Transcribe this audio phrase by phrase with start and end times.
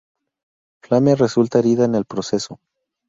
[0.81, 2.59] Flame resulta herida en el proceso.